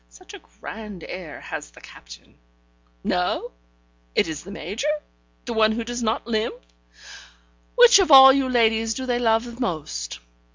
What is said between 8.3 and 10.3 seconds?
you ladies do they love most?